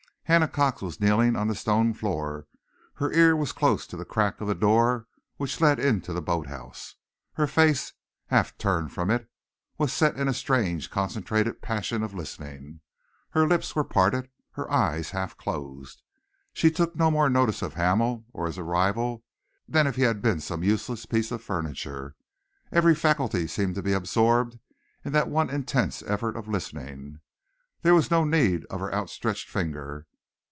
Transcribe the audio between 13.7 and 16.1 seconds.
were parted, her eyes half closed.